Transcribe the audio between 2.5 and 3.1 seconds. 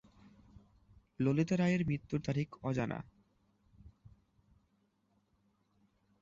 অজানা।